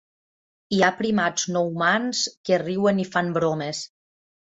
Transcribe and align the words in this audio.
Hi 0.77 0.81
ha 0.83 0.89
primats 1.01 1.45
no 1.57 1.63
humans 1.69 2.25
que 2.51 2.61
riuen 2.65 3.07
i 3.07 3.09
fan 3.15 3.35
bromes. 3.41 3.89